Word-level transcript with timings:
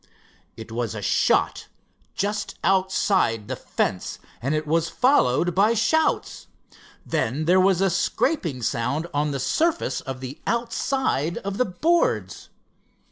It 0.57 0.71
was 0.71 0.95
a 0.95 1.01
shot, 1.03 1.67
just 2.15 2.55
outside 2.63 3.47
the 3.47 3.55
fence, 3.55 4.17
and 4.41 4.55
it 4.55 4.65
was 4.65 4.89
followed 4.89 5.53
by 5.53 5.75
shouts. 5.75 6.47
Then 7.05 7.45
there 7.45 7.59
was 7.61 7.81
a 7.81 7.91
scraping 7.91 8.63
sound 8.63 9.05
on 9.13 9.29
the 9.29 9.39
surface 9.39 10.01
of 10.01 10.19
the 10.19 10.41
outside 10.47 11.37
of 11.45 11.59
the 11.59 11.65
boards. 11.65 12.49